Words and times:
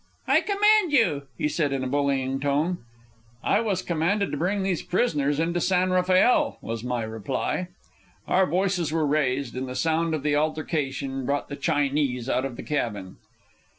"I 0.27 0.41
command 0.41 0.91
you," 0.91 1.27
he 1.37 1.47
said 1.47 1.71
in 1.71 1.83
a 1.83 1.87
bullying 1.87 2.39
tone. 2.39 2.79
"I 3.43 3.59
was 3.59 3.83
commanded 3.83 4.31
to 4.31 4.35
bring 4.37 4.63
these 4.63 4.81
prisoners 4.81 5.39
into 5.39 5.61
San 5.61 5.91
Rafael," 5.91 6.57
was 6.59 6.83
my 6.83 7.03
reply. 7.03 7.67
Our 8.27 8.47
voices 8.47 8.91
were 8.91 9.05
raised, 9.05 9.55
and 9.55 9.69
the 9.69 9.75
sound 9.75 10.15
of 10.15 10.23
the 10.23 10.35
altercation 10.35 11.23
brought 11.27 11.49
the 11.49 11.55
Chinese 11.55 12.27
out 12.27 12.45
of 12.45 12.55
the 12.55 12.63
cabin. 12.63 13.17